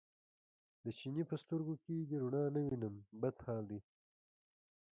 د 0.83 0.85
چیني 0.97 1.23
په 1.29 1.35
سترګو 1.43 1.73
کې 1.83 1.93
دې 2.09 2.17
رڼا 2.23 2.43
نه 2.55 2.61
وینم 2.65 2.95
بد 3.21 3.35
حال 3.45 3.63
دی. 3.71 3.79